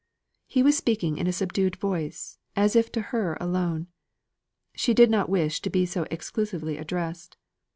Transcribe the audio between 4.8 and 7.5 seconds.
did not wish to be so exclusively addressed.